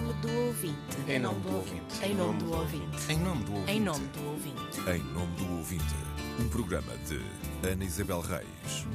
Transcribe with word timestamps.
nome 0.00 0.12
do 0.20 0.32
ouvinte. 0.46 0.96
Em 1.08 1.18
nome 1.18 1.40
do 1.40 1.56
ouvinte. 1.56 2.04
Em 2.04 2.14
nome 2.14 2.38
do 2.38 2.52
ouvinte. 2.52 3.12
Em 3.12 3.18
nome 3.18 3.44
do 3.44 3.54
ouvinte. 3.54 3.72
Em 3.72 3.80
nome 3.80 4.06
do 4.06 4.28
ouvinte. 4.28 4.80
Em 4.88 5.02
nome 5.12 5.36
do 5.36 5.56
ouvinte, 5.56 5.94
um 6.38 6.48
programa 6.48 6.92
de 7.08 7.20
Ana 7.68 7.84
Isabel 7.84 8.20
Reis. 8.20 8.86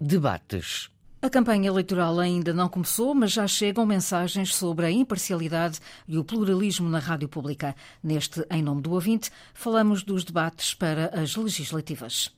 Debates. 0.00 0.90
A 1.20 1.30
campanha 1.30 1.68
eleitoral 1.68 2.18
ainda 2.18 2.52
não 2.52 2.68
começou, 2.68 3.14
mas 3.14 3.30
já 3.30 3.46
chegam 3.46 3.86
mensagens 3.86 4.52
sobre 4.52 4.86
a 4.86 4.90
imparcialidade 4.90 5.78
e 6.08 6.18
o 6.18 6.24
pluralismo 6.24 6.88
na 6.88 6.98
rádio 6.98 7.28
pública. 7.28 7.76
Neste 8.02 8.44
Em 8.50 8.60
Nome 8.60 8.82
do 8.82 8.90
Ouvinte, 8.90 9.30
falamos 9.54 10.02
dos 10.02 10.24
debates 10.24 10.74
para 10.74 11.12
as 11.14 11.36
legislativas. 11.36 12.34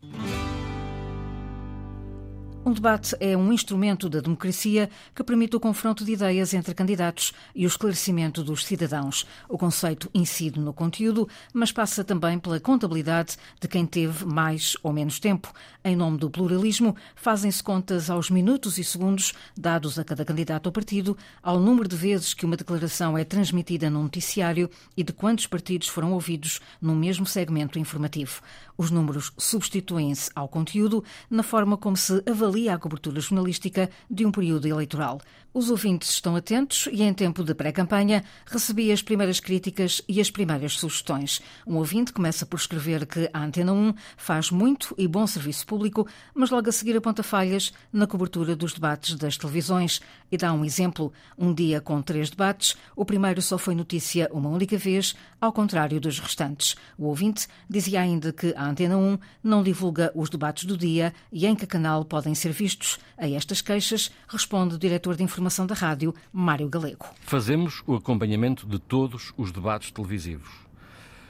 Um 2.66 2.72
debate 2.72 3.14
é 3.20 3.36
um 3.36 3.52
instrumento 3.52 4.08
da 4.08 4.20
democracia 4.20 4.88
que 5.14 5.22
permite 5.22 5.54
o 5.54 5.60
confronto 5.60 6.02
de 6.02 6.12
ideias 6.12 6.54
entre 6.54 6.72
candidatos 6.72 7.34
e 7.54 7.66
o 7.66 7.68
esclarecimento 7.68 8.42
dos 8.42 8.64
cidadãos. 8.64 9.26
O 9.50 9.58
conceito 9.58 10.08
incide 10.14 10.58
no 10.58 10.72
conteúdo, 10.72 11.28
mas 11.52 11.70
passa 11.70 12.02
também 12.02 12.38
pela 12.38 12.58
contabilidade 12.58 13.36
de 13.60 13.68
quem 13.68 13.84
teve 13.84 14.24
mais 14.24 14.78
ou 14.82 14.94
menos 14.94 15.20
tempo. 15.20 15.52
Em 15.84 15.94
nome 15.94 16.16
do 16.16 16.30
pluralismo, 16.30 16.96
fazem-se 17.14 17.62
contas 17.62 18.08
aos 18.08 18.30
minutos 18.30 18.78
e 18.78 18.84
segundos 18.84 19.34
dados 19.54 19.98
a 19.98 20.04
cada 20.04 20.24
candidato 20.24 20.64
ou 20.64 20.72
partido, 20.72 21.18
ao 21.42 21.60
número 21.60 21.86
de 21.86 21.96
vezes 21.96 22.32
que 22.32 22.46
uma 22.46 22.56
declaração 22.56 23.18
é 23.18 23.24
transmitida 23.24 23.90
num 23.90 24.04
noticiário 24.04 24.70
e 24.96 25.04
de 25.04 25.12
quantos 25.12 25.46
partidos 25.46 25.88
foram 25.88 26.14
ouvidos 26.14 26.62
no 26.80 26.94
mesmo 26.94 27.26
segmento 27.26 27.78
informativo. 27.78 28.40
Os 28.78 28.90
números 28.90 29.32
substituem-se 29.36 30.30
ao 30.34 30.48
conteúdo 30.48 31.04
na 31.28 31.42
forma 31.42 31.76
como 31.76 31.96
se 31.96 32.22
avalia 32.26 32.53
a 32.68 32.78
cobertura 32.78 33.20
jornalística 33.20 33.90
de 34.10 34.24
um 34.24 34.30
período 34.30 34.66
eleitoral. 34.66 35.20
Os 35.52 35.70
ouvintes 35.70 36.10
estão 36.10 36.34
atentos 36.34 36.88
e, 36.90 37.02
em 37.02 37.14
tempo 37.14 37.44
de 37.44 37.54
pré-campanha, 37.54 38.24
recebi 38.44 38.90
as 38.90 39.02
primeiras 39.02 39.38
críticas 39.38 40.02
e 40.08 40.20
as 40.20 40.28
primeiras 40.28 40.72
sugestões. 40.78 41.40
Um 41.64 41.76
ouvinte 41.76 42.12
começa 42.12 42.44
por 42.44 42.58
escrever 42.58 43.06
que 43.06 43.30
a 43.32 43.44
Antena 43.44 43.72
1 43.72 43.94
faz 44.16 44.50
muito 44.50 44.94
e 44.98 45.06
bom 45.06 45.26
serviço 45.26 45.64
público, 45.64 46.08
mas 46.34 46.50
logo 46.50 46.68
a 46.68 46.72
seguir 46.72 46.96
aponta 46.96 47.22
falhas 47.22 47.72
na 47.92 48.06
cobertura 48.06 48.56
dos 48.56 48.72
debates 48.72 49.14
das 49.14 49.36
televisões 49.36 50.00
e 50.34 50.36
dá 50.36 50.52
um 50.52 50.64
exemplo. 50.64 51.12
Um 51.38 51.54
dia 51.54 51.80
com 51.80 52.02
três 52.02 52.28
debates, 52.28 52.76
o 52.96 53.04
primeiro 53.04 53.40
só 53.40 53.56
foi 53.56 53.74
notícia 53.74 54.28
uma 54.32 54.48
única 54.48 54.76
vez, 54.76 55.14
ao 55.40 55.52
contrário 55.52 56.00
dos 56.00 56.18
restantes. 56.18 56.74
O 56.98 57.06
ouvinte 57.06 57.46
dizia 57.70 58.00
ainda 58.00 58.32
que 58.32 58.52
a 58.56 58.68
Antena 58.68 58.96
1 58.98 59.18
não 59.42 59.62
divulga 59.62 60.10
os 60.14 60.28
debates 60.28 60.64
do 60.64 60.76
dia 60.76 61.14
e 61.30 61.46
em 61.46 61.54
que 61.54 61.66
canal 61.66 62.04
podem 62.04 62.34
ser 62.34 62.50
vistos. 62.50 62.98
A 63.16 63.28
estas 63.28 63.60
queixas 63.60 64.10
responde 64.26 64.74
o 64.74 64.78
diretor 64.78 65.14
de 65.16 65.22
informação 65.22 65.66
da 65.66 65.74
rádio, 65.74 66.12
Mário 66.32 66.68
Galego. 66.68 67.06
Fazemos 67.20 67.82
o 67.86 67.94
acompanhamento 67.94 68.66
de 68.66 68.80
todos 68.80 69.32
os 69.36 69.52
debates 69.52 69.92
televisivos. 69.92 70.50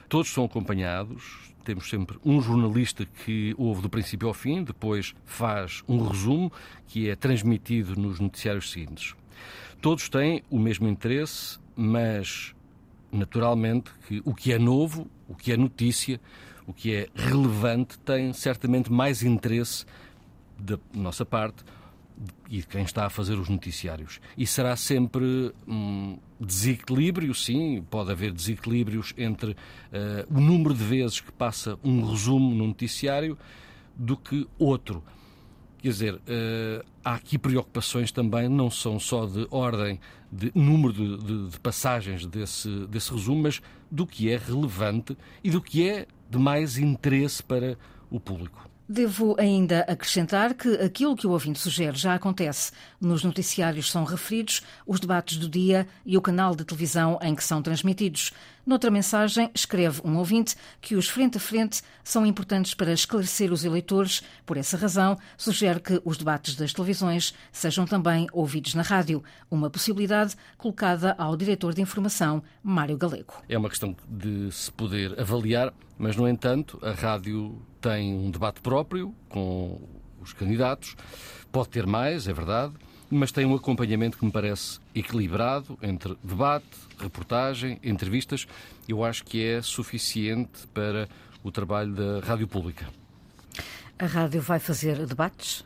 Todos 0.09 0.33
são 0.33 0.45
acompanhados, 0.45 1.53
temos 1.65 1.89
sempre 1.89 2.17
um 2.23 2.39
jornalista 2.39 3.05
que 3.05 3.55
ouve 3.57 3.81
do 3.81 3.89
princípio 3.89 4.27
ao 4.27 4.33
fim, 4.33 4.63
depois 4.63 5.15
faz 5.25 5.83
um 5.87 6.07
resumo 6.07 6.51
que 6.87 7.09
é 7.09 7.15
transmitido 7.15 7.99
nos 7.99 8.19
noticiários 8.19 8.71
seguintes. 8.71 9.15
Todos 9.81 10.07
têm 10.07 10.43
o 10.49 10.59
mesmo 10.59 10.87
interesse, 10.87 11.59
mas 11.75 12.55
naturalmente 13.11 13.91
que 14.07 14.21
o 14.23 14.33
que 14.33 14.53
é 14.53 14.59
novo, 14.59 15.09
o 15.27 15.35
que 15.35 15.51
é 15.51 15.57
notícia, 15.57 16.21
o 16.67 16.73
que 16.73 16.93
é 16.93 17.09
relevante 17.15 17.97
tem 17.99 18.31
certamente 18.31 18.91
mais 18.91 19.23
interesse 19.23 19.85
da 20.57 20.79
nossa 20.93 21.25
parte 21.25 21.63
e 22.49 22.57
de 22.57 22.67
quem 22.67 22.83
está 22.83 23.05
a 23.05 23.09
fazer 23.09 23.37
os 23.37 23.49
noticiários. 23.49 24.19
E 24.37 24.45
será 24.45 24.75
sempre 24.75 25.53
um 25.67 26.17
desequilíbrio, 26.39 27.33
sim, 27.33 27.83
pode 27.89 28.11
haver 28.11 28.31
desequilíbrios 28.31 29.13
entre 29.17 29.51
uh, 29.51 29.55
o 30.29 30.39
número 30.39 30.73
de 30.73 30.83
vezes 30.83 31.19
que 31.19 31.31
passa 31.31 31.77
um 31.83 32.05
resumo 32.09 32.53
no 32.53 32.67
noticiário 32.67 33.37
do 33.95 34.15
que 34.17 34.47
outro. 34.57 35.03
Quer 35.79 35.89
dizer, 35.89 36.13
uh, 36.15 36.85
há 37.03 37.15
aqui 37.15 37.37
preocupações 37.37 38.11
também, 38.11 38.49
não 38.49 38.69
são 38.69 38.99
só 38.99 39.25
de 39.25 39.47
ordem 39.51 39.99
de 40.31 40.51
número 40.53 40.91
de, 40.91 41.17
de, 41.17 41.47
de 41.49 41.59
passagens 41.59 42.25
desse, 42.25 42.69
desse 42.87 43.11
resumo, 43.11 43.43
mas 43.43 43.61
do 43.89 44.05
que 44.05 44.29
é 44.29 44.37
relevante 44.37 45.17
e 45.43 45.49
do 45.49 45.61
que 45.61 45.87
é 45.87 46.07
de 46.29 46.37
mais 46.37 46.77
interesse 46.77 47.41
para 47.41 47.77
o 48.09 48.19
público. 48.19 48.69
Devo 48.87 49.35
ainda 49.39 49.79
acrescentar 49.81 50.53
que 50.53 50.75
aquilo 50.75 51.15
que 51.15 51.25
o 51.25 51.31
ouvinte 51.31 51.57
sugere 51.57 51.97
já 51.97 52.13
acontece. 52.13 52.71
Nos 53.01 53.23
noticiários 53.23 53.89
são 53.89 54.03
referidos 54.03 54.61
os 54.85 54.99
debates 54.99 55.37
do 55.37 55.49
dia 55.49 55.87
e 56.05 56.15
o 56.15 56.21
canal 56.21 56.55
de 56.55 56.63
televisão 56.63 57.17
em 57.19 57.33
que 57.33 57.43
são 57.43 57.63
transmitidos. 57.63 58.31
Noutra 58.63 58.91
mensagem, 58.91 59.49
escreve 59.55 60.01
um 60.05 60.17
ouvinte 60.17 60.55
que 60.81 60.95
os 60.95 61.09
frente 61.09 61.37
a 61.37 61.39
frente 61.39 61.81
são 62.03 62.25
importantes 62.27 62.75
para 62.75 62.93
esclarecer 62.93 63.51
os 63.51 63.65
eleitores. 63.65 64.21
Por 64.45 64.55
essa 64.55 64.77
razão, 64.77 65.17
sugere 65.35 65.79
que 65.79 65.99
os 66.05 66.17
debates 66.17 66.55
das 66.55 66.71
televisões 66.71 67.33
sejam 67.51 67.85
também 67.85 68.27
ouvidos 68.31 68.75
na 68.75 68.83
rádio. 68.83 69.23
Uma 69.49 69.69
possibilidade 69.69 70.35
colocada 70.57 71.15
ao 71.17 71.35
diretor 71.35 71.73
de 71.73 71.81
informação, 71.81 72.43
Mário 72.61 72.97
Galego. 72.97 73.33
É 73.49 73.57
uma 73.57 73.69
questão 73.69 73.95
de 74.07 74.51
se 74.51 74.71
poder 74.71 75.19
avaliar, 75.19 75.73
mas, 75.97 76.15
no 76.15 76.27
entanto, 76.27 76.79
a 76.83 76.91
rádio 76.91 77.61
tem 77.89 78.15
um 78.15 78.31
debate 78.31 78.61
próprio 78.61 79.13
com 79.29 79.79
os 80.19 80.33
candidatos. 80.33 80.95
Pode 81.51 81.69
ter 81.69 81.85
mais, 81.85 82.27
é 82.27 82.33
verdade 82.33 82.73
mas 83.07 83.31
tem 83.31 83.45
um 83.45 83.55
acompanhamento 83.55 84.17
que 84.17 84.25
me 84.25 84.31
parece 84.31 84.79
equilibrado 84.93 85.77
entre 85.79 86.17
debate, 86.23 86.65
reportagem, 86.99 87.79
entrevistas. 87.83 88.47
Eu 88.89 89.03
acho 89.03 89.23
que 89.23 89.45
é 89.45 89.61
suficiente 89.61 90.67
para 90.73 91.07
o 91.43 91.51
trabalho 91.51 91.93
da 91.93 92.19
Rádio 92.25 92.47
Pública. 92.47 92.87
A 93.99 94.07
rádio 94.07 94.41
vai 94.41 94.59
fazer 94.59 95.05
debates? 95.05 95.63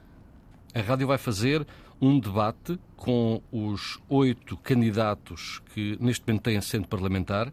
A 0.73 0.81
rádio 0.81 1.07
vai 1.07 1.17
fazer 1.17 1.65
um 1.99 2.19
debate 2.19 2.79
com 2.95 3.41
os 3.51 3.99
oito 4.07 4.55
candidatos 4.57 5.61
que 5.73 5.97
neste 5.99 6.25
momento 6.27 6.43
têm 6.43 6.57
assento 6.57 6.87
parlamentar 6.87 7.51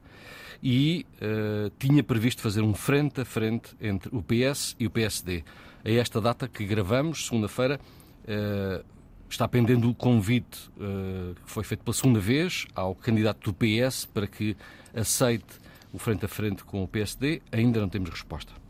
e 0.63 1.07
uh, 1.17 1.71
tinha 1.79 2.03
previsto 2.05 2.43
fazer 2.43 2.61
um 2.61 2.75
frente 2.75 3.21
a 3.21 3.25
frente 3.25 3.75
entre 3.81 4.15
o 4.15 4.23
PS 4.23 4.77
e 4.79 4.87
o 4.87 4.91
PSD. 4.91 5.45
A 5.85 5.91
esta 5.91 6.21
data 6.21 6.47
que 6.47 6.65
gravamos, 6.67 7.27
segunda-feira, 7.27 7.81
uh, 8.25 8.85
está 9.31 9.49
pendendo 9.49 9.89
o 9.89 9.95
convite 9.95 10.71
uh, 10.77 11.35
que 11.35 11.51
foi 11.51 11.65
feito 11.65 11.85
pela 11.85 11.95
segunda 11.95 12.21
vez 12.21 12.67
ao 12.75 12.95
candidato 12.95 13.51
do 13.51 13.55
PS 13.55 14.05
para 14.05 14.27
que 14.27 14.57
aceite 14.95 15.61
o 15.93 15.99
frente 15.99 16.27
a 16.27 16.29
frente 16.29 16.65
com 16.65 16.83
o 16.83 16.89
PSD. 16.89 17.41
Ainda 17.51 17.81
não 17.81 17.89
temos 17.89 18.11
resposta. 18.11 18.66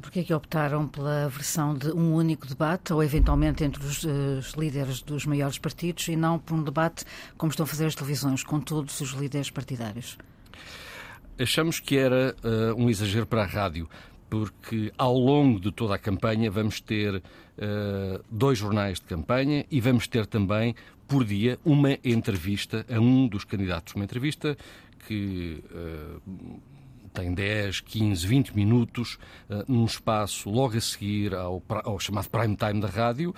Por 0.00 0.10
que 0.10 0.20
é 0.20 0.22
que 0.22 0.32
optaram 0.32 0.88
pela 0.88 1.28
versão 1.28 1.74
de 1.74 1.90
um 1.90 2.14
único 2.14 2.46
debate, 2.46 2.92
ou 2.92 3.02
eventualmente 3.02 3.62
entre 3.62 3.84
os, 3.84 4.04
os, 4.04 4.52
líderes 4.54 5.02
dos 5.02 5.26
maiores 5.26 5.58
partidos, 5.58 6.08
e 6.08 6.16
não 6.16 6.38
por 6.38 6.54
um 6.54 6.62
debate 6.62 7.04
como 7.36 7.50
estão 7.50 7.64
a 7.64 7.66
fazer 7.66 7.86
as 7.86 7.94
televisões, 7.94 8.42
com 8.42 8.58
todos 8.58 9.00
os 9.00 9.10
líderes 9.10 9.50
partidários? 9.50 10.16
Achamos 11.38 11.78
que 11.78 11.96
era 11.96 12.34
uh, 12.42 12.74
um 12.82 12.88
exagero 12.88 13.26
para 13.26 13.42
a 13.42 13.46
rádio, 13.46 13.88
porque 14.30 14.90
ao 14.96 15.14
longo 15.14 15.60
de 15.60 15.70
toda 15.70 15.94
a 15.94 15.98
campanha 15.98 16.50
vamos 16.50 16.80
ter 16.80 17.16
uh, 17.16 17.22
dois 18.30 18.58
jornais 18.58 18.98
de 18.98 19.04
campanha 19.04 19.66
e 19.70 19.78
vamos 19.78 20.06
ter 20.08 20.24
também, 20.24 20.74
por 21.06 21.22
dia, 21.22 21.58
uma 21.62 21.98
entrevista 22.02 22.86
a 22.90 22.98
um 22.98 23.28
dos 23.28 23.44
candidatos. 23.44 23.94
Uma 23.94 24.04
entrevista 24.04 24.56
que 25.06 25.62
uh, 25.70 26.60
tem 27.12 27.34
10, 27.34 27.80
15, 27.80 28.26
20 28.26 28.56
minutos 28.56 29.18
uh, 29.48 29.64
num 29.66 29.84
espaço 29.84 30.50
logo 30.50 30.76
a 30.76 30.80
seguir 30.80 31.34
ao, 31.34 31.62
ao 31.84 31.98
chamado 31.98 32.28
prime 32.28 32.56
time 32.56 32.80
da 32.80 32.88
rádio. 32.88 33.34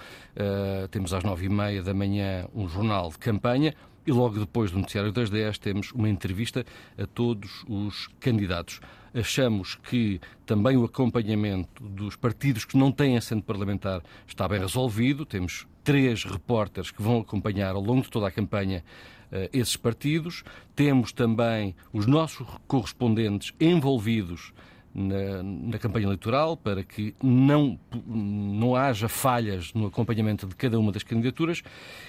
temos 0.90 1.12
às 1.12 1.22
nove 1.22 1.46
e 1.46 1.48
meia 1.48 1.82
da 1.82 1.94
manhã 1.94 2.46
um 2.54 2.68
jornal 2.68 3.10
de 3.10 3.18
campanha 3.18 3.74
e 4.06 4.12
logo 4.12 4.38
depois 4.38 4.70
do 4.70 4.78
noticiário 4.78 5.12
das 5.12 5.30
10 5.30 5.58
temos 5.58 5.92
uma 5.92 6.08
entrevista 6.08 6.64
a 6.98 7.06
todos 7.06 7.64
os 7.68 8.08
candidatos. 8.20 8.80
Achamos 9.14 9.76
que 9.76 10.20
também 10.44 10.76
o 10.76 10.84
acompanhamento 10.84 11.84
dos 11.84 12.16
partidos 12.16 12.64
que 12.64 12.76
não 12.76 12.90
têm 12.90 13.16
assento 13.16 13.44
parlamentar 13.44 14.02
está 14.26 14.48
bem 14.48 14.58
resolvido. 14.58 15.24
Temos 15.24 15.68
três 15.84 16.24
repórteres 16.24 16.90
que 16.90 17.00
vão 17.00 17.20
acompanhar 17.20 17.76
ao 17.76 17.80
longo 17.80 18.02
de 18.02 18.10
toda 18.10 18.26
a 18.26 18.30
campanha 18.32 18.82
uh, 19.30 19.48
esses 19.52 19.76
partidos. 19.76 20.42
Temos 20.74 21.12
também 21.12 21.76
os 21.92 22.06
nossos 22.06 22.44
correspondentes 22.66 23.52
envolvidos 23.60 24.52
na, 24.94 25.42
na, 25.42 25.78
campanha 25.78 26.06
eleitoral 26.06 26.56
para 26.56 26.84
que 26.84 27.14
não, 27.22 27.78
não 28.06 28.76
haja 28.76 29.08
falhas 29.08 29.72
no 29.74 29.86
acompanhamento 29.86 30.46
de 30.46 30.54
cada 30.54 30.78
uma 30.78 30.92
das 30.92 31.02
candidaturas 31.02 31.62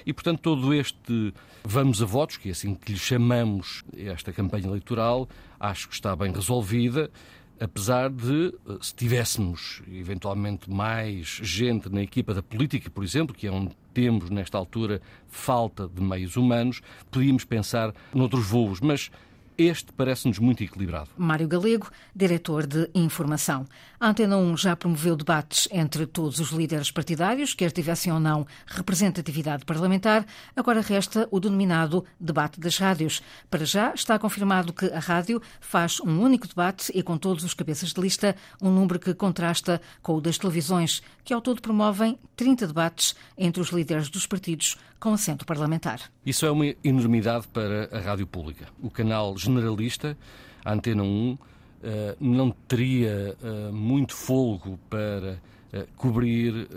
e, 0.04 0.12
portanto, 0.12 0.40
todo 0.40 0.72
este 0.72 1.34
vamos 1.64 2.00
a 2.00 2.06
votos, 2.06 2.36
que 2.36 2.48
é 2.48 2.52
assim 2.52 2.74
que 2.74 2.92
lhe 2.92 2.98
chamamos 2.98 3.82
esta 3.96 4.32
campanha 4.32 4.66
eleitoral, 4.66 5.28
acho 5.58 5.88
que 5.88 5.94
está 5.94 6.14
bem 6.14 6.32
resolvida. 6.32 7.10
Apesar 7.58 8.10
de, 8.10 8.52
se 8.82 8.94
tivéssemos 8.94 9.82
eventualmente 9.90 10.70
mais 10.70 11.40
gente 11.42 11.88
na 11.88 12.02
equipa 12.02 12.34
da 12.34 12.42
política, 12.42 12.90
por 12.90 13.02
exemplo, 13.02 13.34
que 13.34 13.46
é 13.46 13.50
um 13.50 13.70
temos, 13.94 14.28
nesta 14.28 14.58
altura, 14.58 15.00
falta 15.26 15.88
de 15.88 16.02
meios 16.02 16.36
humanos, 16.36 16.82
podíamos 17.10 17.46
pensar 17.46 17.94
noutros 18.14 18.46
voos, 18.46 18.78
mas 18.78 19.10
este 19.58 19.92
parece-nos 19.92 20.38
muito 20.38 20.62
equilibrado. 20.62 21.10
Mário 21.16 21.48
Galego, 21.48 21.90
diretor 22.14 22.66
de 22.66 22.90
Informação. 22.94 23.66
A 23.98 24.08
Antena 24.08 24.36
1 24.36 24.56
já 24.56 24.76
promoveu 24.76 25.16
debates 25.16 25.68
entre 25.72 26.06
todos 26.06 26.38
os 26.38 26.50
líderes 26.50 26.90
partidários, 26.90 27.54
quer 27.54 27.72
tivessem 27.72 28.12
ou 28.12 28.20
não 28.20 28.46
representatividade 28.66 29.64
parlamentar. 29.64 30.26
Agora 30.54 30.80
resta 30.80 31.26
o 31.30 31.40
denominado 31.40 32.04
debate 32.20 32.60
das 32.60 32.76
rádios. 32.76 33.22
Para 33.50 33.64
já 33.64 33.94
está 33.94 34.18
confirmado 34.18 34.72
que 34.72 34.86
a 34.86 34.98
rádio 34.98 35.40
faz 35.60 36.00
um 36.00 36.20
único 36.20 36.46
debate 36.46 36.92
e 36.94 37.02
com 37.02 37.16
todos 37.16 37.44
os 37.44 37.54
cabeças 37.54 37.92
de 37.92 38.00
lista, 38.00 38.36
um 38.60 38.70
número 38.70 38.98
que 38.98 39.14
contrasta 39.14 39.80
com 40.02 40.16
o 40.16 40.20
das 40.20 40.38
televisões, 40.38 41.02
que 41.24 41.32
ao 41.32 41.40
todo 41.40 41.62
promovem 41.62 42.18
30 42.36 42.66
debates 42.66 43.14
entre 43.36 43.60
os 43.60 43.70
líderes 43.70 44.08
dos 44.08 44.26
partidos 44.26 44.76
com 44.98 45.12
assento 45.12 45.44
parlamentar. 45.44 46.00
Isso 46.24 46.46
é 46.46 46.50
uma 46.50 46.74
enormidade 46.82 47.46
para 47.48 47.88
a 47.92 48.00
rádio 48.00 48.26
pública. 48.26 48.66
O 48.82 48.90
canal 48.90 49.36
generalista, 49.46 50.16
a 50.64 50.72
Antena 50.72 51.02
1, 51.02 51.38
eh, 51.82 52.16
não 52.18 52.50
teria 52.50 53.36
eh, 53.40 53.70
muito 53.70 54.14
folgo 54.14 54.78
para 54.90 55.40
eh, 55.72 55.86
cobrir 55.94 56.68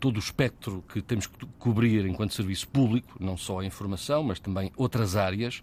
todo 0.00 0.16
o 0.16 0.18
espectro 0.18 0.82
que 0.92 1.00
temos 1.02 1.26
que 1.26 1.46
cobrir 1.58 2.06
enquanto 2.06 2.34
serviço 2.34 2.68
público, 2.68 3.16
não 3.20 3.36
só 3.36 3.60
a 3.60 3.64
informação, 3.64 4.22
mas 4.22 4.40
também 4.40 4.72
outras 4.76 5.14
áreas. 5.14 5.62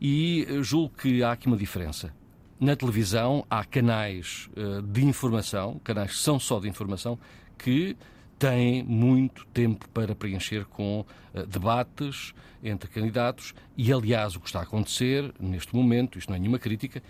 E 0.00 0.46
julgo 0.62 0.94
que 0.96 1.22
há 1.22 1.32
aqui 1.32 1.46
uma 1.46 1.56
diferença. 1.56 2.14
Na 2.58 2.74
televisão 2.76 3.44
há 3.50 3.64
canais 3.64 4.48
de 4.84 5.04
informação, 5.04 5.80
canais 5.84 6.12
que 6.12 6.18
são 6.18 6.38
só 6.38 6.60
de 6.60 6.68
informação, 6.68 7.18
que 7.58 7.96
têm 8.38 8.82
muito 8.82 9.46
tempo 9.46 9.88
para 9.90 10.14
preencher 10.14 10.64
com 10.66 11.04
debates 11.48 12.34
entre 12.62 12.88
candidatos 12.88 13.54
e, 13.76 13.92
aliás, 13.92 14.36
o 14.36 14.40
que 14.40 14.46
está 14.46 14.60
a 14.60 14.62
acontecer 14.62 15.32
neste 15.38 15.74
momento, 15.74 16.18
isto 16.18 16.28
não 16.28 16.36
é 16.36 16.38
nenhuma 16.38 16.58
crítica, 16.58 17.02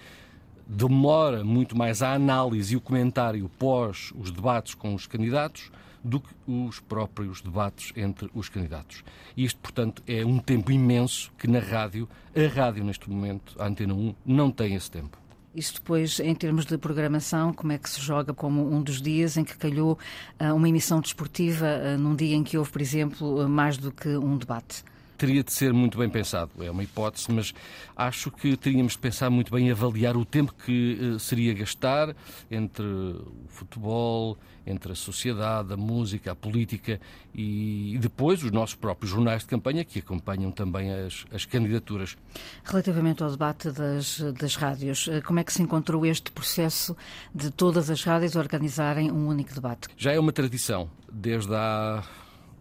demora 0.66 1.44
muito 1.44 1.76
mais 1.76 2.02
a 2.02 2.12
análise 2.12 2.74
e 2.74 2.76
o 2.76 2.80
comentário 2.80 3.48
pós 3.58 4.12
os 4.16 4.30
debates 4.30 4.74
com 4.74 4.94
os 4.94 5.06
candidatos 5.06 5.70
do 6.02 6.20
que 6.20 6.34
os 6.46 6.80
próprios 6.80 7.40
debates 7.40 7.92
entre 7.96 8.30
os 8.34 8.48
candidatos. 8.48 9.02
Isto, 9.36 9.58
portanto, 9.60 10.02
é 10.06 10.24
um 10.24 10.38
tempo 10.38 10.70
imenso 10.70 11.32
que 11.38 11.48
na 11.48 11.60
rádio, 11.60 12.08
a 12.36 12.54
rádio 12.54 12.84
neste 12.84 13.08
momento, 13.08 13.56
a 13.58 13.66
Antena 13.66 13.94
1, 13.94 14.14
não 14.24 14.50
tem 14.50 14.74
esse 14.74 14.90
tempo. 14.90 15.23
Isso 15.54 15.74
depois, 15.74 16.18
em 16.18 16.34
termos 16.34 16.66
de 16.66 16.76
programação, 16.76 17.52
como 17.52 17.70
é 17.70 17.78
que 17.78 17.88
se 17.88 18.00
joga 18.00 18.34
como 18.34 18.68
um 18.74 18.82
dos 18.82 19.00
dias 19.00 19.36
em 19.36 19.44
que 19.44 19.56
calhou 19.56 19.96
uh, 20.40 20.52
uma 20.52 20.68
emissão 20.68 21.00
desportiva 21.00 21.66
uh, 21.66 21.98
num 21.98 22.16
dia 22.16 22.34
em 22.34 22.42
que 22.42 22.58
houve, 22.58 22.70
por 22.70 22.82
exemplo, 22.82 23.44
uh, 23.44 23.48
mais 23.48 23.76
do 23.76 23.92
que 23.92 24.08
um 24.08 24.36
debate? 24.36 24.82
Teria 25.24 25.42
de 25.42 25.52
ser 25.54 25.72
muito 25.72 25.96
bem 25.96 26.10
pensado. 26.10 26.50
É 26.60 26.70
uma 26.70 26.82
hipótese, 26.82 27.32
mas 27.32 27.54
acho 27.96 28.30
que 28.30 28.58
teríamos 28.58 28.92
de 28.92 28.98
pensar 28.98 29.30
muito 29.30 29.50
bem 29.50 29.68
e 29.68 29.70
avaliar 29.70 30.18
o 30.18 30.24
tempo 30.24 30.52
que 30.52 30.98
uh, 31.00 31.18
seria 31.18 31.54
gastar 31.54 32.14
entre 32.50 32.84
o 32.84 33.46
futebol, 33.48 34.36
entre 34.66 34.92
a 34.92 34.94
sociedade, 34.94 35.72
a 35.72 35.78
música, 35.78 36.32
a 36.32 36.34
política 36.34 37.00
e, 37.34 37.94
e 37.94 37.98
depois 37.98 38.42
os 38.42 38.50
nossos 38.50 38.74
próprios 38.74 39.12
jornais 39.12 39.42
de 39.42 39.48
campanha 39.48 39.82
que 39.82 39.98
acompanham 39.98 40.50
também 40.50 40.92
as, 40.92 41.24
as 41.32 41.46
candidaturas. 41.46 42.18
Relativamente 42.62 43.22
ao 43.22 43.30
debate 43.30 43.70
das, 43.70 44.20
das 44.38 44.56
rádios, 44.56 45.08
eh, 45.08 45.22
como 45.22 45.38
é 45.38 45.44
que 45.44 45.54
se 45.54 45.62
encontrou 45.62 46.04
este 46.04 46.30
processo 46.30 46.94
de 47.34 47.50
todas 47.50 47.88
as 47.88 48.04
rádios 48.04 48.36
organizarem 48.36 49.10
um 49.10 49.26
único 49.26 49.54
debate? 49.54 49.88
Já 49.96 50.12
é 50.12 50.18
uma 50.18 50.32
tradição, 50.32 50.90
desde 51.10 51.54
há 51.54 52.04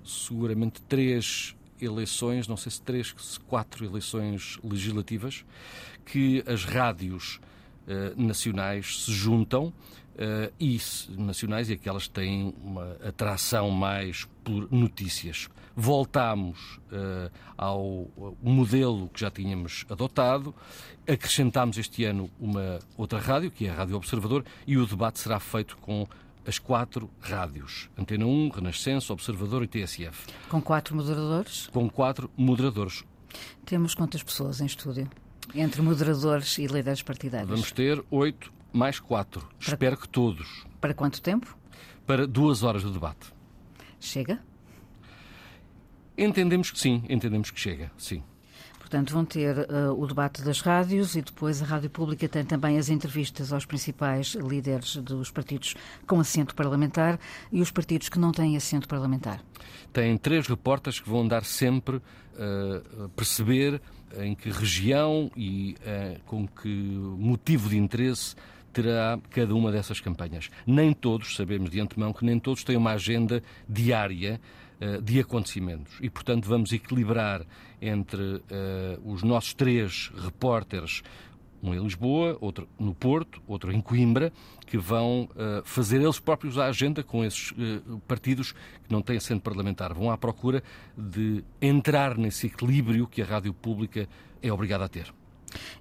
seguramente 0.06 0.81
três 0.83 1.56
eleições, 1.84 2.48
não 2.48 2.58
sei 2.58 2.72
se 2.72 2.82
três, 2.82 3.14
se 3.18 3.40
quatro 3.40 3.86
eleições 3.86 4.58
legislativas, 4.64 5.46
que 6.06 6.44
as 6.48 6.64
rádios 6.64 7.40
uh, 7.88 8.22
nacionais 8.22 9.04
se 9.04 9.12
juntam 9.12 9.68
uh, 9.68 10.54
e 10.60 10.80
nacionais 11.18 11.70
e 11.70 11.74
aquelas 11.74 12.08
que 12.08 12.14
têm 12.14 12.54
uma 12.64 12.94
atração 13.04 13.70
mais 13.70 14.28
por 14.44 14.72
notícias. 14.72 15.50
Voltámos 15.76 16.80
uh, 16.92 17.32
ao 17.58 18.08
modelo 18.42 19.10
que 19.10 19.22
já 19.22 19.32
tínhamos 19.32 19.86
adotado, 19.90 20.54
acrescentámos 21.08 21.78
este 21.78 22.04
ano 22.06 22.30
uma 22.40 22.80
outra 22.96 23.20
rádio, 23.20 23.50
que 23.50 23.66
é 23.66 23.72
a 23.72 23.74
Rádio 23.74 23.96
Observador, 23.96 24.46
e 24.68 24.78
o 24.78 24.86
debate 24.86 25.20
será 25.20 25.40
feito 25.40 25.76
com 25.78 26.08
as 26.45 26.60
quatro 26.60 27.10
rádios: 27.19 27.90
Antena 27.98 28.25
1, 28.25 28.50
Renascença, 28.50 29.13
Observador 29.13 29.63
e 29.63 29.68
TSF. 29.68 30.28
Com 30.50 30.62
quatro 30.62 30.95
moderadores? 30.95 31.68
Com 31.68 31.90
quatro 31.90 32.30
moderadores. 32.38 33.04
Temos 33.66 33.95
quantas 33.95 34.22
pessoas 34.22 34.62
em 34.62 34.66
estúdio? 34.66 35.10
Entre 35.54 35.81
moderadores 35.81 36.57
e 36.57 36.68
líderes 36.68 37.01
partidários? 37.01 37.50
Vamos 37.50 37.72
ter 37.72 38.04
oito 38.10 38.51
mais 38.72 39.00
quatro. 39.00 39.42
Para... 39.42 39.74
Espero 39.74 39.98
que 39.98 40.07
todos. 40.07 40.66
Para 40.80 40.94
quanto 40.94 41.22
tempo? 41.22 41.57
Para 42.06 42.28
duas 42.28 42.63
horas 42.63 42.84
de 42.84 42.92
debate. 42.92 43.34
Chega? 44.00 44.44
Entendemos 46.18 46.69
que 46.69 46.80
sim, 46.80 47.04
entendemos 47.10 47.50
que 47.50 47.60
chega, 47.60 47.92
sim. 47.98 48.24
Portanto, 48.94 49.12
vão 49.12 49.25
ter 49.25 49.57
uh, 49.57 50.00
o 50.00 50.06
debate 50.06 50.44
das 50.44 50.62
rádios 50.62 51.16
e 51.16 51.24
depois 51.24 51.63
a 51.63 51.66
Rádio 51.66 51.90
Pública 51.90 52.30
tem 52.30 52.45
também 52.45 52.78
as 52.78 52.90
entrevistas 52.90 53.51
aos 53.51 53.66
principais 53.66 54.36
líderes 54.36 54.98
dos 54.98 55.31
partidos 55.31 55.74
com 56.06 56.19
assento 56.19 56.54
parlamentar 56.54 57.19
e 57.51 57.60
os 57.60 57.72
partidos 57.72 58.07
que 58.07 58.19
não 58.19 58.31
têm 58.31 58.56
assento 58.56 58.88
parlamentar. 58.88 59.44
Tem 59.92 60.16
três 60.16 60.45
repórteres 60.45 61.00
que 61.00 61.10
vão 61.10 61.28
dar 61.28 61.44
sempre 61.44 61.95
uh, 61.95 63.10
perceber 63.16 63.81
em 64.19 64.36
que 64.36 64.51
região 64.51 65.31
e 65.36 65.75
uh, 65.80 66.22
com 66.28 66.48
que 66.48 66.69
motivo 67.18 67.69
de 67.69 67.80
interesse 67.80 68.36
terá 68.72 69.19
cada 69.31 69.56
uma 69.56 69.72
dessas 69.72 70.00
campanhas. 70.00 70.51
Nem 70.68 70.94
todos, 70.94 71.36
sabemos 71.36 71.72
de 71.72 71.81
antemão 71.81 72.13
que 72.13 72.24
nem 72.24 72.38
todos 72.38 72.63
têm 72.63 72.78
uma 72.78 72.92
agenda 72.92 73.42
diária 73.68 74.39
de 75.04 75.20
acontecimentos. 75.20 75.94
E, 76.02 76.10
portanto, 76.10 76.48
vamos 76.48 76.72
equilibrar 76.72 77.46
entre 77.82 78.22
uh, 78.22 78.42
os 79.04 79.24
nossos 79.24 79.54
três 79.54 80.12
repórteres, 80.16 81.04
um 81.62 81.74
em 81.74 81.82
Lisboa, 81.82 82.38
outro 82.42 82.68
no 82.78 82.94
Porto, 82.94 83.42
outro 83.48 83.72
em 83.72 83.80
Coimbra, 83.80 84.34
que 84.68 84.78
vão 84.78 85.30
uh, 85.32 85.64
fazer 85.64 86.02
eles 86.02 86.20
próprios 86.20 86.58
a 86.58 86.66
agenda 86.66 87.04
com 87.04 87.24
esses 87.24 87.52
uh, 87.52 88.02
partidos 88.08 88.52
que 88.52 88.92
não 88.92 89.02
têm 89.02 89.18
assento 89.18 89.42
parlamentar. 89.42 89.94
Vão 89.94 90.12
à 90.12 90.18
procura 90.18 90.62
de 90.98 91.44
entrar 91.62 92.18
nesse 92.18 92.48
equilíbrio 92.48 93.08
que 93.08 93.22
a 93.22 93.25
rádio 93.25 93.54
pública 93.54 94.08
é 94.42 94.52
obrigada 94.52 94.86
a 94.86 94.90
ter. 94.90 95.13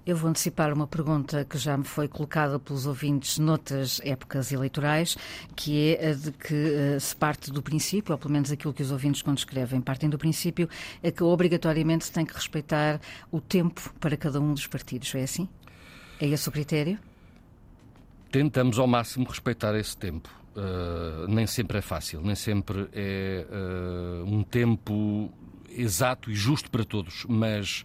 Eu 0.05 0.15
vou 0.15 0.29
antecipar 0.29 0.73
uma 0.73 0.87
pergunta 0.87 1.45
que 1.45 1.57
já 1.57 1.77
me 1.77 1.83
foi 1.83 2.07
colocada 2.07 2.59
pelos 2.59 2.85
ouvintes 2.85 3.37
noutras 3.37 4.01
épocas 4.03 4.51
eleitorais, 4.51 5.17
que 5.55 5.95
é 5.95 6.09
a 6.09 6.13
de 6.13 6.31
que 6.31 6.53
uh, 6.53 6.99
se 6.99 7.15
parte 7.15 7.51
do 7.51 7.61
princípio, 7.61 8.11
ou 8.11 8.17
pelo 8.17 8.33
menos 8.33 8.51
aquilo 8.51 8.73
que 8.73 8.83
os 8.83 8.91
ouvintes 8.91 9.21
quando 9.21 9.37
escrevem 9.37 9.81
partem 9.81 10.09
do 10.09 10.17
princípio, 10.17 10.69
é 11.01 11.11
que 11.11 11.23
obrigatoriamente 11.23 12.11
tem 12.11 12.25
que 12.25 12.33
respeitar 12.33 12.99
o 13.31 13.39
tempo 13.39 13.93
para 13.99 14.15
cada 14.17 14.39
um 14.39 14.53
dos 14.53 14.67
partidos. 14.67 15.13
É 15.15 15.23
assim? 15.23 15.47
É 16.19 16.27
esse 16.27 16.47
o 16.47 16.51
critério? 16.51 16.99
Tentamos 18.31 18.79
ao 18.79 18.87
máximo 18.87 19.25
respeitar 19.27 19.75
esse 19.75 19.95
tempo. 19.95 20.29
Uh, 20.55 21.27
nem 21.27 21.47
sempre 21.47 21.79
é 21.79 21.81
fácil, 21.81 22.21
nem 22.21 22.35
sempre 22.35 22.87
é 22.93 23.45
uh, 23.49 24.23
um 24.25 24.43
tempo 24.43 25.31
exato 25.69 26.29
e 26.29 26.35
justo 26.35 26.69
para 26.69 26.85
todos, 26.85 27.25
mas 27.27 27.83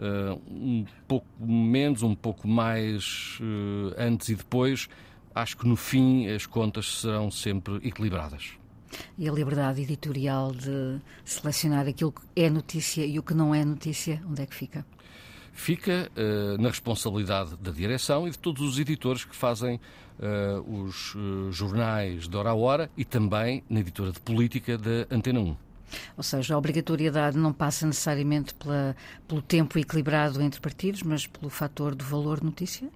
uh, 0.00 0.40
um 0.50 0.84
pouco 1.06 1.26
menos, 1.38 2.02
um 2.02 2.14
pouco 2.14 2.48
mais 2.48 3.38
uh, 3.40 3.94
antes 3.98 4.30
e 4.30 4.34
depois, 4.34 4.88
acho 5.34 5.56
que 5.56 5.68
no 5.68 5.76
fim 5.76 6.28
as 6.28 6.46
contas 6.46 7.00
serão 7.00 7.30
sempre 7.30 7.76
equilibradas. 7.86 8.52
E 9.16 9.28
a 9.28 9.32
liberdade 9.32 9.82
editorial 9.82 10.50
de 10.52 10.98
selecionar 11.24 11.86
aquilo 11.86 12.12
que 12.12 12.22
é 12.34 12.50
notícia 12.50 13.04
e 13.04 13.18
o 13.18 13.22
que 13.22 13.34
não 13.34 13.54
é 13.54 13.64
notícia, 13.64 14.20
onde 14.28 14.42
é 14.42 14.46
que 14.46 14.54
fica? 14.54 14.84
Fica 15.52 16.10
uh, 16.16 16.60
na 16.60 16.68
responsabilidade 16.68 17.56
da 17.56 17.70
direção 17.70 18.26
e 18.26 18.30
de 18.30 18.38
todos 18.38 18.62
os 18.62 18.78
editores 18.78 19.24
que 19.24 19.36
fazem 19.36 19.80
os 20.66 21.16
jornais 21.50 22.28
de 22.28 22.36
hora 22.36 22.50
a 22.50 22.54
hora 22.54 22.90
e 22.94 23.06
também 23.06 23.64
na 23.70 23.80
editora 23.80 24.12
de 24.12 24.20
política 24.20 24.76
da 24.76 25.06
Antena 25.10 25.40
1. 25.40 25.56
Ou 26.16 26.22
seja, 26.22 26.54
a 26.54 26.58
obrigatoriedade 26.58 27.36
não 27.36 27.52
passa 27.52 27.86
necessariamente 27.86 28.54
pela, 28.54 28.96
pelo 29.26 29.42
tempo 29.42 29.78
equilibrado 29.78 30.40
entre 30.42 30.60
partidos, 30.60 31.02
mas 31.02 31.26
pelo 31.26 31.50
fator 31.50 31.94
do 31.94 32.04
valor 32.04 32.42
notícia? 32.42 32.88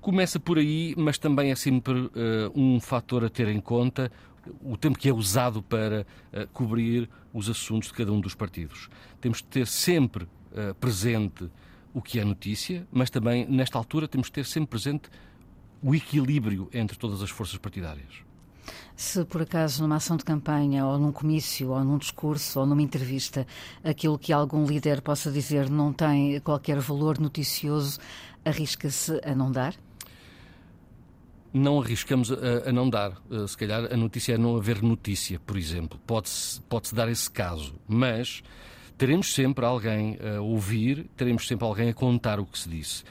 Começa 0.00 0.40
por 0.40 0.58
aí, 0.58 0.94
mas 0.96 1.18
também 1.18 1.50
é 1.50 1.54
sempre 1.54 1.92
uh, 1.92 2.10
um 2.54 2.80
fator 2.80 3.24
a 3.24 3.28
ter 3.28 3.48
em 3.48 3.60
conta 3.60 4.10
o 4.62 4.76
tempo 4.76 4.98
que 4.98 5.08
é 5.08 5.12
usado 5.12 5.62
para 5.62 6.06
uh, 6.32 6.46
cobrir 6.52 7.08
os 7.32 7.50
assuntos 7.50 7.88
de 7.88 7.94
cada 7.94 8.10
um 8.12 8.20
dos 8.20 8.34
partidos. 8.34 8.88
Temos 9.20 9.38
de 9.38 9.44
ter 9.44 9.66
sempre 9.66 10.24
uh, 10.24 10.74
presente 10.80 11.50
o 11.92 12.00
que 12.00 12.18
é 12.18 12.24
notícia, 12.24 12.86
mas 12.90 13.10
também, 13.10 13.46
nesta 13.46 13.76
altura, 13.76 14.08
temos 14.08 14.28
de 14.28 14.32
ter 14.32 14.46
sempre 14.46 14.70
presente 14.70 15.10
o 15.82 15.94
equilíbrio 15.94 16.68
entre 16.72 16.96
todas 16.96 17.22
as 17.22 17.30
forças 17.30 17.58
partidárias. 17.58 18.29
Se 18.96 19.24
por 19.24 19.42
acaso 19.42 19.82
numa 19.82 19.96
ação 19.96 20.16
de 20.16 20.24
campanha, 20.24 20.84
ou 20.86 20.98
num 20.98 21.12
comício, 21.12 21.70
ou 21.70 21.82
num 21.84 21.98
discurso, 21.98 22.60
ou 22.60 22.66
numa 22.66 22.82
entrevista, 22.82 23.46
aquilo 23.82 24.18
que 24.18 24.32
algum 24.32 24.64
líder 24.66 25.00
possa 25.00 25.30
dizer 25.30 25.70
não 25.70 25.92
tem 25.92 26.40
qualquer 26.40 26.78
valor 26.78 27.18
noticioso, 27.18 27.98
arrisca-se 28.44 29.20
a 29.24 29.34
não 29.34 29.50
dar? 29.50 29.74
Não 31.52 31.80
arriscamos 31.80 32.30
a, 32.30 32.68
a, 32.68 32.72
não 32.72 32.88
dar. 32.88 33.20
Eh, 33.30 33.46
se 33.46 33.56
calhar 33.56 33.92
a 33.92 33.96
notícia 33.96 34.34
é 34.34 34.38
não 34.38 34.56
haver 34.56 34.82
notícia, 34.82 35.40
por 35.40 35.56
exemplo. 35.56 35.98
Pode-se 36.06 36.60
pode 36.62 36.94
dar 36.94 37.08
esse 37.08 37.28
caso, 37.28 37.74
mas 37.88 38.42
teremos 38.96 39.34
sempre 39.34 39.64
alguém 39.64 40.16
a 40.20 40.40
ouvir, 40.40 41.10
teremos 41.16 41.46
sempre 41.48 41.66
alguém 41.66 41.88
a 41.88 41.94
contar 41.94 42.38
o 42.38 42.46
que 42.46 42.58
se 42.58 42.68
disse. 42.68 43.02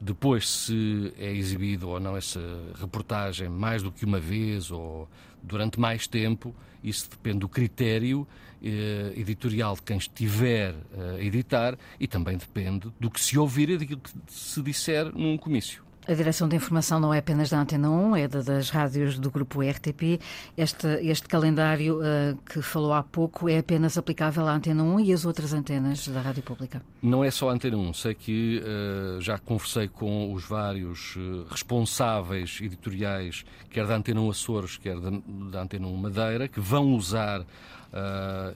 Depois, 0.00 0.48
se 0.48 1.12
é 1.18 1.30
exibido 1.30 1.90
ou 1.90 2.00
não 2.00 2.16
essa 2.16 2.40
reportagem 2.80 3.50
mais 3.50 3.82
do 3.82 3.92
que 3.92 4.06
uma 4.06 4.18
vez 4.18 4.70
ou 4.70 5.06
durante 5.42 5.78
mais 5.78 6.06
tempo, 6.06 6.54
isso 6.82 7.10
depende 7.10 7.40
do 7.40 7.48
critério 7.48 8.26
eh, 8.62 9.12
editorial 9.14 9.74
de 9.74 9.82
quem 9.82 9.98
estiver 9.98 10.74
a 10.96 11.20
editar 11.22 11.78
e 11.98 12.06
também 12.06 12.38
depende 12.38 12.90
do 12.98 13.10
que 13.10 13.20
se 13.20 13.38
ouvir 13.38 13.68
e 13.68 13.76
daquilo 13.76 14.00
que 14.00 14.10
se 14.28 14.62
disser 14.62 15.12
num 15.14 15.36
comício. 15.36 15.82
A 16.08 16.14
direção 16.14 16.48
de 16.48 16.56
informação 16.56 16.98
não 16.98 17.12
é 17.12 17.18
apenas 17.18 17.50
da 17.50 17.60
Antena 17.60 17.90
1, 17.90 18.16
é 18.16 18.26
das 18.26 18.70
rádios 18.70 19.18
do 19.18 19.30
grupo 19.30 19.60
RTP. 19.60 20.18
Este, 20.56 20.86
este 21.02 21.28
calendário 21.28 21.98
uh, 21.98 22.36
que 22.44 22.62
falou 22.62 22.94
há 22.94 23.02
pouco 23.02 23.48
é 23.50 23.58
apenas 23.58 23.98
aplicável 23.98 24.48
à 24.48 24.54
Antena 24.54 24.82
1 24.82 25.00
e 25.00 25.12
às 25.12 25.26
outras 25.26 25.52
antenas 25.52 26.08
da 26.08 26.22
Rádio 26.22 26.42
Pública? 26.42 26.82
Não 27.02 27.22
é 27.22 27.30
só 27.30 27.50
a 27.50 27.52
Antena 27.52 27.76
1. 27.76 27.92
Sei 27.92 28.14
que 28.14 28.62
uh, 28.64 29.20
já 29.20 29.38
conversei 29.38 29.88
com 29.88 30.32
os 30.32 30.42
vários 30.44 31.16
uh, 31.16 31.44
responsáveis 31.50 32.58
editoriais, 32.62 33.44
quer 33.68 33.86
da 33.86 33.94
Antena 33.94 34.22
1 34.22 34.30
Açores, 34.30 34.78
quer 34.78 34.98
da, 34.98 35.10
da 35.50 35.62
Antena 35.62 35.86
1 35.86 35.96
Madeira, 35.96 36.48
que 36.48 36.60
vão 36.60 36.94
usar 36.94 37.44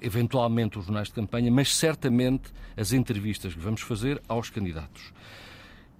eventualmente 0.01 0.79
os 0.79 0.85
jornais 0.85 1.09
de 1.09 1.15
campanha, 1.15 1.51
mas 1.51 1.75
certamente 1.75 2.53
as 2.77 2.93
entrevistas 2.93 3.53
que 3.53 3.59
vamos 3.59 3.81
fazer 3.81 4.23
aos 4.29 4.49
candidatos. 4.49 5.13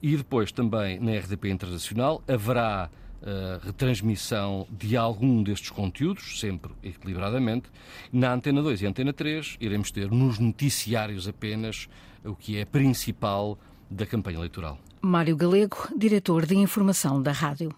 E 0.05 0.19
depois 0.19 0.53
também 0.53 1.01
na 1.01 1.13
RDP 1.13 1.49
Internacional 1.49 2.23
haverá 2.29 2.91
uh, 3.23 3.65
retransmissão 3.65 4.67
de 4.71 4.99
algum 4.99 5.43
destes 5.43 5.71
conteúdos, 5.71 6.39
sempre 6.39 6.73
equilibradamente. 6.83 7.71
Na 8.13 8.35
Antena 8.35 8.61
2 8.61 8.83
e 8.83 8.87
Antena 8.87 9.15
3 9.15 9.57
iremos 9.63 9.91
ter 9.91 10.11
nos 10.11 10.39
noticiários 10.39 11.27
apenas 11.27 11.89
o 12.23 12.37
que 12.37 12.59
é 12.59 12.67
principal 12.67 13.59
da 13.91 14.05
campanha 14.05 14.37
eleitoral. 14.37 14.79
Mário 15.01 15.35
Galego, 15.39 15.89
diretor 15.97 16.45
de 16.45 16.55
informação 16.55 17.23
da 17.23 17.33
rádio. 17.33 17.75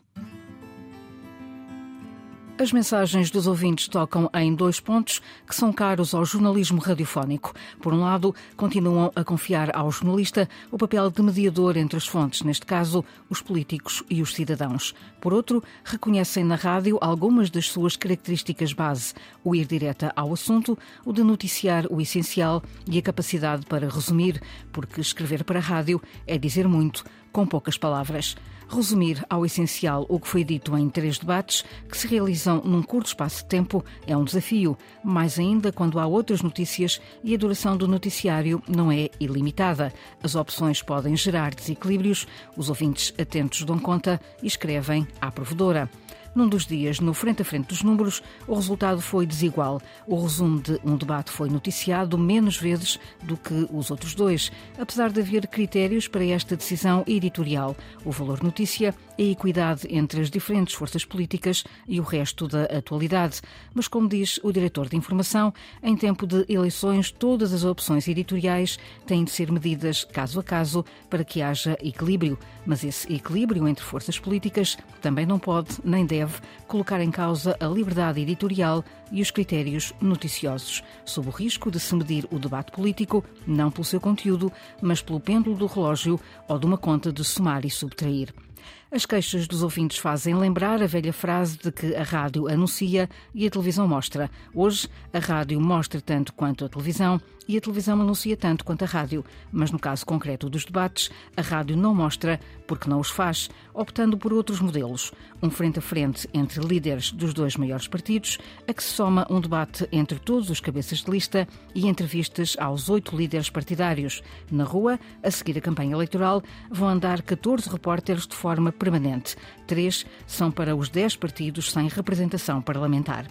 As 2.58 2.72
mensagens 2.72 3.30
dos 3.30 3.46
ouvintes 3.46 3.86
tocam 3.86 4.30
em 4.32 4.54
dois 4.54 4.80
pontos 4.80 5.20
que 5.46 5.54
são 5.54 5.70
caros 5.70 6.14
ao 6.14 6.25
jornalismo 6.25 6.80
radiofónico. 6.80 7.52
Por 7.82 7.92
um 7.92 8.00
lado, 8.00 8.34
continuam 8.56 9.12
a 9.14 9.22
confiar 9.22 9.76
ao 9.76 9.90
jornalista 9.92 10.48
o 10.70 10.78
papel 10.78 11.10
de 11.10 11.20
mediador 11.20 11.76
entre 11.76 11.98
as 11.98 12.06
fontes, 12.06 12.40
neste 12.40 12.64
caso, 12.64 13.04
os 13.28 13.42
políticos 13.42 14.02
e 14.08 14.22
os 14.22 14.34
cidadãos. 14.34 14.94
Por 15.20 15.34
outro, 15.34 15.62
reconhecem 15.84 16.44
na 16.44 16.54
rádio 16.54 16.96
algumas 17.02 17.50
das 17.50 17.68
suas 17.68 17.94
características 17.94 18.72
base: 18.72 19.12
o 19.44 19.54
ir 19.54 19.66
direta 19.66 20.10
ao 20.16 20.32
assunto, 20.32 20.78
o 21.04 21.12
de 21.12 21.22
noticiar 21.22 21.84
o 21.90 22.00
essencial 22.00 22.62
e 22.90 22.98
a 22.98 23.02
capacidade 23.02 23.66
para 23.66 23.86
resumir, 23.86 24.40
porque 24.72 24.98
escrever 24.98 25.44
para 25.44 25.58
a 25.58 25.62
rádio 25.62 26.00
é 26.26 26.38
dizer 26.38 26.66
muito 26.66 27.04
com 27.30 27.46
poucas 27.46 27.76
palavras 27.76 28.34
resumir 28.68 29.25
ao 29.28 29.44
essencial 29.44 30.06
o 30.08 30.18
que 30.18 30.28
foi 30.28 30.44
dito 30.44 30.76
em 30.76 30.88
três 30.88 31.18
debates 31.18 31.64
que 31.88 31.96
se 31.96 32.06
realizam 32.06 32.61
num 32.64 32.82
curto 32.82 33.06
espaço 33.06 33.42
de 33.42 33.49
tempo 33.49 33.85
é 34.06 34.16
um 34.16 34.25
desafio, 34.25 34.76
mais 35.04 35.38
ainda 35.38 35.73
quando 35.73 35.99
há 35.99 36.06
outras 36.06 36.42
notícias 36.42 37.00
e 37.23 37.35
a 37.35 37.38
duração 37.38 37.76
do 37.76 37.88
noticiário 37.88 38.62
não 38.68 38.90
é 38.90 39.08
ilimitada. 39.20 39.92
As 40.23 40.35
opções 40.35 40.82
podem 40.82 41.16
gerar 41.16 41.54
desequilíbrios, 41.54 42.26
os 42.56 42.68
ouvintes 42.68 43.14
atentos 43.18 43.62
dão 43.62 43.78
conta 43.78 44.20
e 44.42 44.46
escrevem 44.46 45.06
à 45.20 45.30
provedora. 45.30 45.88
Num 46.37 46.50
dos 46.50 46.66
dias, 46.66 47.00
no 47.00 47.14
frente 47.14 47.40
a 47.40 47.45
frente 47.47 47.69
dos 47.69 47.83
números, 47.83 48.23
o 48.47 48.55
resultado 48.55 49.00
foi 49.00 49.25
desigual. 49.25 49.81
O 50.07 50.21
resumo 50.21 50.61
de 50.61 50.78
um 50.85 50.95
debate 50.95 51.31
foi 51.31 51.49
noticiado 51.49 52.19
menos 52.19 52.59
vezes 52.59 53.00
do 53.23 53.38
que 53.38 53.66
os 53.73 53.90
outros 53.90 54.14
dois, 54.14 54.52
apesar 54.78 55.11
de 55.11 55.23
haver 55.23 55.47
critérios 55.47 56.07
para 56.07 56.26
esta 56.26 56.55
decisão 56.55 57.02
editorial. 57.07 57.75
O 58.05 58.11
valor 58.11 58.43
notícia, 58.43 58.95
a 59.19 59.23
equidade 59.23 59.88
entre 59.88 60.21
as 60.21 60.28
diferentes 60.28 60.75
forças 60.75 61.07
políticas 61.07 61.64
e 61.88 61.99
o 61.99 62.02
resto 62.02 62.47
da 62.47 62.64
atualidade. 62.64 63.40
Mas, 63.73 63.88
como 63.88 64.07
diz 64.07 64.38
o 64.43 64.52
diretor 64.52 64.90
de 64.90 64.97
informação, 64.97 65.55
em 65.83 65.97
tempo 65.97 66.26
de 66.26 66.45
eleições, 66.50 67.11
todas 67.11 67.55
as 67.55 67.64
opções 67.64 68.07
editoriais 68.09 68.78
têm 69.07 69.25
de 69.25 69.31
ser 69.31 69.50
medidas 69.50 70.05
caso 70.05 70.38
a 70.38 70.43
caso 70.43 70.85
para 71.09 71.25
que 71.25 71.40
haja 71.40 71.78
equilíbrio. 71.83 72.38
Mas 72.66 72.85
esse 72.85 73.11
equilíbrio 73.11 73.66
entre 73.66 73.83
forças 73.83 74.19
políticas 74.19 74.76
também 75.00 75.25
não 75.25 75.38
pode 75.38 75.78
nem 75.83 76.05
deve 76.05 76.25
deve 76.26 76.40
colocar 76.66 77.00
em 77.00 77.11
causa 77.11 77.56
a 77.61 77.66
liberdade 77.66 78.21
editorial 78.21 78.85
e 79.11 79.23
os 79.23 79.30
critérios 79.30 79.92
noticiosos, 80.00 80.83
sob 81.04 81.28
o 81.28 81.30
risco 81.30 81.71
de 81.71 81.78
se 81.78 81.95
medir 81.95 82.26
o 82.30 82.38
debate 82.38 82.73
político 82.73 83.25
não 83.47 83.71
pelo 83.71 83.85
seu 83.85 84.00
conteúdo, 84.00 84.52
mas 84.83 85.00
pelo 85.00 85.21
pêndulo 85.21 85.56
do 85.56 85.66
relógio 85.66 86.21
ou 86.49 86.59
de 86.59 86.66
uma 86.66 86.76
conta 86.76 87.12
de 87.12 87.25
somar 87.25 87.64
e 87.64 87.71
subtrair. 87.71 88.45
As 88.88 89.05
queixas 89.05 89.49
dos 89.49 89.64
ouvintes 89.64 89.99
fazem 89.99 90.37
lembrar 90.37 90.81
a 90.81 90.87
velha 90.87 91.12
frase 91.12 91.59
de 91.59 91.73
que 91.73 91.97
a 91.97 92.05
rádio 92.05 92.47
anuncia 92.47 93.11
e 93.35 93.45
a 93.45 93.50
televisão 93.50 93.88
mostra. 93.88 94.31
Hoje, 94.55 94.88
a 95.12 95.19
rádio 95.19 95.61
mostra 95.61 96.00
tanto 96.00 96.33
quanto 96.33 96.64
a 96.64 96.69
televisão 96.69 97.21
e 97.49 97.57
a 97.57 97.61
televisão 97.61 98.00
anuncia 98.00 98.37
tanto 98.37 98.64
quanto 98.64 98.83
a 98.83 98.87
rádio. 98.87 99.25
Mas 99.52 99.71
no 99.71 99.78
caso 99.78 100.05
concreto 100.05 100.49
dos 100.49 100.64
debates, 100.64 101.11
a 101.37 101.43
rádio 101.43 101.76
não 101.76 101.95
mostra 101.95 102.40
porque 102.66 102.88
não 102.88 103.00
os 103.00 103.11
faz, 103.11 103.49
optando 103.73 104.16
por 104.16 104.33
outros 104.33 104.61
modelos. 104.61 105.12
Um 105.43 105.50
frente 105.50 105.78
a 105.78 105.83
frente 105.83 106.28
entre 106.33 106.61
líderes 106.61 107.12
dos 107.12 107.33
dois 107.33 107.57
maiores 107.57 107.87
partidos, 107.87 108.38
a 108.66 108.73
que 108.73 108.83
se 108.83 108.90
soma 108.90 109.26
um 109.31 109.40
debate 109.40 109.88
entre 109.93 110.19
todos 110.19 110.50
os 110.50 110.61
cabeças 110.61 110.99
de 110.99 111.11
lista 111.11 111.47
e 111.75 111.87
entrevistas 111.87 112.57
aos 112.59 112.88
oito 112.88 113.16
líderes 113.16 113.50
partidários. 113.50 114.23
Na 114.50 114.64
rua, 114.64 114.99
a 115.23 115.31
seguir 115.31 115.59
a 115.59 115.61
campanha 115.61 115.93
eleitoral, 115.93 116.43
vão 116.71 116.88
andar 116.88 117.23
14 117.23 117.69
repórteres 117.69 118.26
de 118.26 118.35
forma 118.35 118.73
permanente. 118.87 119.37
Três 119.66 120.07
são 120.26 120.50
para 120.50 120.76
os 120.76 120.88
dez 120.88 121.16
partidos 121.16 121.73
sem 121.73 121.88
representação 121.88 122.62
parlamentar. 122.62 123.26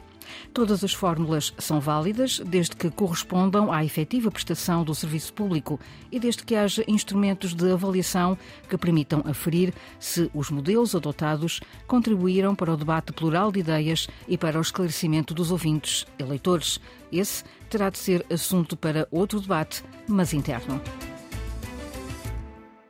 Todas 0.53 0.83
as 0.83 0.93
fórmulas 0.93 1.53
são 1.57 1.79
válidas 1.79 2.39
desde 2.39 2.75
que 2.75 2.89
correspondam 2.89 3.71
à 3.71 3.85
efetiva 3.85 4.31
prestação 4.31 4.83
do 4.83 4.93
serviço 4.93 5.31
público 5.33 5.79
e 6.11 6.19
desde 6.19 6.43
que 6.43 6.55
haja 6.55 6.83
instrumentos 6.87 7.53
de 7.53 7.71
avaliação 7.71 8.37
que 8.67 8.77
permitam 8.77 9.23
aferir 9.25 9.73
se 9.99 10.29
os 10.33 10.49
modelos 10.49 10.95
adotados 10.95 11.61
contribuíram 11.87 12.55
para 12.55 12.73
o 12.73 12.77
debate 12.77 13.13
plural 13.13 13.51
de 13.51 13.59
ideias 13.59 14.07
e 14.27 14.37
para 14.37 14.57
o 14.57 14.61
esclarecimento 14.61 15.33
dos 15.33 15.51
ouvintes, 15.51 16.05
eleitores. 16.19 16.81
Esse 17.11 17.43
terá 17.69 17.89
de 17.89 17.97
ser 17.97 18.25
assunto 18.29 18.75
para 18.75 19.07
outro 19.11 19.39
debate, 19.39 19.83
mas 20.07 20.33
interno. 20.33 20.81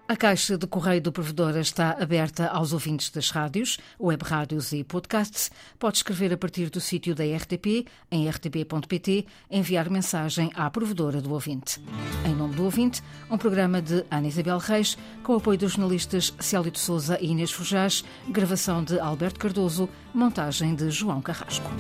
A 0.08 0.16
caixa 0.16 0.56
de 0.56 0.68
correio 0.68 1.02
do 1.02 1.12
provedor 1.12 1.58
está 1.58 1.98
aberta 2.00 2.48
aos 2.50 2.74
ouvintes 2.74 3.10
das 3.10 3.32
rádios, 3.32 3.80
web 4.00 4.24
rádios 4.24 4.72
e 4.72 4.84
podcasts. 4.84 5.50
Pode 5.80 5.98
escrever 5.98 6.32
a 6.32 6.38
partir 6.38 6.70
do 6.70 6.80
sítio 6.80 7.16
da 7.16 7.24
RTP, 7.24 7.88
em 8.12 8.30
rtp.pt, 8.30 9.26
enviar 9.50 9.90
mensagem 9.90 10.52
à 10.54 10.70
provedora 10.70 11.20
do 11.20 11.34
ouvinte. 11.34 11.82
Em 12.24 12.36
nome 12.36 12.54
do 12.54 12.66
ouvinte, 12.66 13.02
um 13.32 13.38
programa 13.38 13.82
de 13.82 14.06
Ana 14.12 14.28
Isabel 14.28 14.60
Reis, 14.60 14.96
com 15.24 15.34
o 15.34 15.38
apoio 15.38 15.58
dos 15.58 15.72
jornalistas 15.72 16.36
Célio 16.40 16.70
de 16.70 16.78
Souza 16.78 17.18
e 17.20 17.32
Inês 17.32 17.52
Fujás, 17.52 18.06
gravação 18.30 18.84
de 18.84 19.00
Alberto 19.00 19.40
Cardoso, 19.40 19.90
montagem 20.14 20.76
de 20.76 20.92
João 20.92 21.20
Carrasco. 21.20 21.72